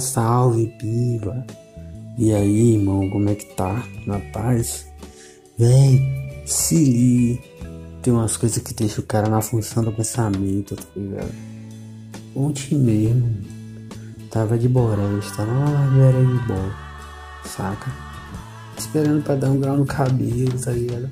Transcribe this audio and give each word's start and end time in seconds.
salve, 0.00 0.66
piva. 0.78 1.44
E 2.18 2.32
aí, 2.32 2.74
irmão, 2.74 3.08
como 3.08 3.30
é 3.30 3.34
que 3.34 3.46
tá? 3.54 3.82
Na 4.06 4.18
paz? 4.18 4.86
Véi, 5.58 6.00
se 6.44 6.74
ligue. 6.74 7.40
Tem 8.02 8.12
umas 8.12 8.36
coisas 8.36 8.62
que 8.62 8.74
deixam 8.74 9.04
o 9.04 9.06
cara 9.06 9.28
na 9.28 9.42
função 9.42 9.84
do 9.84 9.92
pensamento, 9.92 10.74
tá 10.74 10.84
ligado? 10.96 11.34
Ontem 12.34 12.78
mesmo, 12.78 13.28
tava 14.30 14.58
de 14.58 14.68
boresta, 14.68 15.44
lá 15.44 15.52
na 15.52 15.70
largueira 15.70 16.24
de 16.24 16.46
bola, 16.46 16.74
saca? 17.44 17.92
Esperando 18.78 19.22
pra 19.22 19.34
dar 19.34 19.50
um 19.50 19.60
grau 19.60 19.76
no 19.76 19.84
cabelo, 19.84 20.58
tá 20.58 20.72
ligado? 20.72 21.10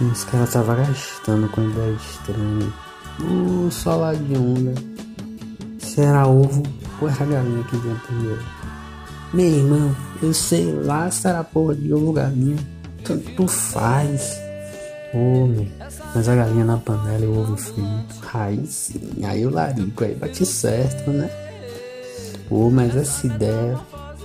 E 0.00 0.04
os 0.04 0.24
caras 0.24 0.52
tava 0.52 0.76
gastando 0.76 1.48
com 1.48 1.68
ideia 1.68 1.96
estranha. 1.96 2.72
Uh, 3.20 3.70
solar 3.70 4.14
de 4.14 4.36
onda. 4.36 4.74
Se 5.78 6.00
era 6.00 6.26
ovo 6.26 6.62
ou 7.02 7.08
era 7.08 7.24
galinha 7.24 7.64
que 7.64 7.76
vinha 7.76 7.94
primeiro? 8.06 8.42
Meu 9.34 9.46
irmão, 9.46 9.96
eu 10.22 10.32
sei 10.32 10.72
lá 10.72 11.10
se 11.10 11.26
era 11.26 11.42
porra 11.42 11.74
de 11.74 11.92
ovo 11.92 12.12
galinha. 12.12 12.58
Tanto 13.04 13.48
faz. 13.48 14.38
Meu. 15.12 15.66
Mas 16.14 16.28
a 16.28 16.36
galinha 16.36 16.64
na 16.64 16.78
panela 16.78 17.24
e 17.24 17.26
o 17.26 17.40
ovo 17.40 17.56
frito. 17.56 18.22
Aí 18.32 18.64
sim, 18.66 19.24
aí 19.24 19.44
o 19.44 19.50
larico 19.50 20.04
aí 20.04 20.14
bate 20.14 20.46
certo, 20.46 21.10
né? 21.10 21.28
Pô, 22.48 22.70
mas 22.70 22.94
essa 22.94 23.26
ideia 23.26 23.78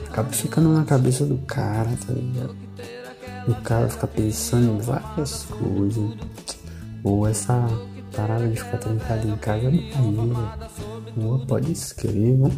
acaba 0.10 0.30
ficando 0.30 0.70
na 0.74 0.84
cabeça 0.84 1.26
do 1.26 1.38
cara, 1.40 1.90
tá 2.06 2.14
ligado? 2.14 2.56
O 3.48 3.56
cara 3.62 3.90
fica 3.90 4.08
pensando 4.08 4.76
em 4.76 4.78
várias 4.80 5.44
coisas. 5.46 6.12
Ou 7.04 7.28
essa 7.28 7.68
parada 8.16 8.48
de 8.48 8.58
ficar 8.58 8.78
trancado 8.78 9.28
em 9.28 9.38
casa 9.38 9.72
não 9.72 11.40
Pô, 11.40 11.46
pode 11.46 11.72
escrever, 11.72 12.38
né? 12.38 12.52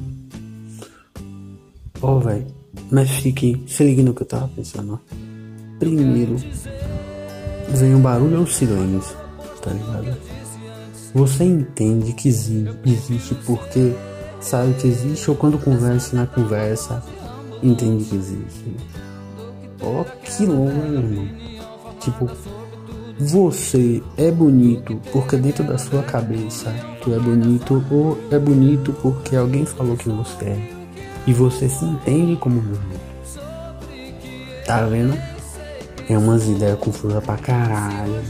Ó, 2.01 2.17
oh, 2.17 2.19
velho. 2.19 2.47
Mas 2.91 3.09
fique, 3.09 3.63
se 3.67 3.83
ligue 3.83 4.03
no 4.03 4.13
que 4.13 4.23
eu 4.23 4.27
tava 4.27 4.47
pensando, 4.49 4.93
ó. 4.93 5.15
Primeiro, 5.79 6.35
vem 7.69 7.95
o 7.95 7.99
barulho 7.99 8.37
ou 8.37 8.43
o 8.43 8.47
silêncio, 8.47 9.15
tá 9.61 9.71
ligado? 9.71 10.17
Você 11.13 11.43
entende 11.43 12.13
que 12.13 12.27
existe 12.27 13.35
porque 13.45 13.93
sabe 14.39 14.73
que 14.73 14.87
existe 14.87 15.29
ou 15.29 15.35
quando 15.35 15.57
conversa 15.57 16.15
na 16.15 16.27
conversa 16.27 17.01
entende 17.63 18.05
que 18.05 18.15
existe. 18.15 18.75
Ó, 19.81 20.01
oh, 20.01 20.05
que 20.05 20.45
longo, 20.45 20.69
irmão. 20.69 21.27
Tipo, 21.99 22.29
você 23.19 24.01
é 24.17 24.31
bonito 24.31 24.95
porque 25.11 25.35
dentro 25.35 25.61
da 25.65 25.77
sua 25.77 26.01
cabeça 26.03 26.73
tu 27.03 27.13
é 27.13 27.19
bonito 27.19 27.83
ou 27.91 28.17
é 28.31 28.39
bonito 28.39 28.93
porque 29.01 29.35
alguém 29.35 29.65
falou 29.65 29.97
que 29.97 30.07
você 30.07 30.45
é. 30.45 30.69
E 31.27 31.33
você 31.33 31.67
se 31.67 31.83
entende 31.83 32.37
como 32.37 32.61
bonito. 32.61 33.09
Tá 34.65 34.85
vendo? 34.85 35.17
É 36.07 36.17
umas 36.17 36.47
ideias 36.47 36.79
confusas 36.79 37.21
pra 37.21 37.35
caralho. 37.35 38.23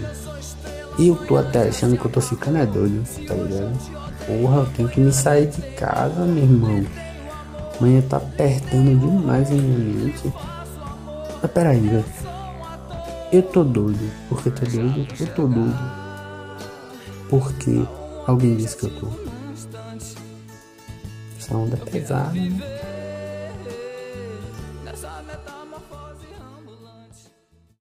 E 0.97 1.07
eu 1.07 1.15
tô 1.15 1.37
até 1.37 1.69
achando 1.69 1.95
que 1.95 2.05
eu 2.05 2.11
tô 2.11 2.19
ficando 2.19 2.57
é 2.57 2.65
doido, 2.65 3.03
tá 3.27 3.35
ligado? 3.35 3.77
Porra, 4.25 4.57
eu 4.57 4.65
tenho 4.75 4.89
que 4.89 4.99
me 4.99 5.13
sair 5.13 5.47
de 5.47 5.61
casa, 5.75 6.25
meu 6.25 6.43
irmão. 6.43 6.83
Amanhã 7.79 8.01
tá 8.01 8.17
apertando 8.17 8.99
demais 8.99 9.51
a 9.51 9.53
minha 9.53 10.05
mente. 10.05 10.33
Mas 11.41 11.51
peraí, 11.51 11.79
velho. 11.79 12.05
Eu 13.31 13.43
tô 13.43 13.63
doido. 13.63 14.11
Por 14.27 14.41
que 14.41 14.49
tô 14.49 14.65
doido? 14.65 15.07
Eu 15.19 15.27
tô 15.35 15.47
doido. 15.47 15.77
Porque 17.29 17.85
alguém 18.25 18.57
disse 18.57 18.75
que 18.75 18.85
eu 18.85 18.99
tô. 18.99 19.07
Essa 21.37 21.55
onda 21.55 21.75
é 21.75 21.89
pesada, 21.89 22.31
né? 22.33 22.79